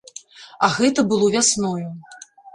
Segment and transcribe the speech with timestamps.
[0.67, 1.87] А гэта было вясною.